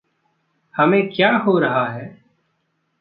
हमें 0.75 1.09
क्या 1.09 1.35
हो 1.37 1.59
रहा 1.59 1.89
है? 1.89 2.21